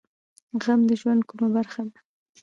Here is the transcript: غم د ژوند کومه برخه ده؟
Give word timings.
غم 0.63 0.81
د 0.89 0.91
ژوند 1.01 1.21
کومه 1.29 1.47
برخه 1.55 1.81
ده؟ 1.91 1.97